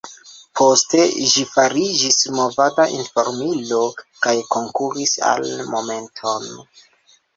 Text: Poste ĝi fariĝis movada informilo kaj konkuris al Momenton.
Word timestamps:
Poste 0.59 1.01
ĝi 1.33 1.43
fariĝis 1.49 2.17
movada 2.37 2.87
informilo 2.95 3.83
kaj 4.27 4.35
konkuris 4.57 5.15
al 5.33 5.47
Momenton. 5.75 6.53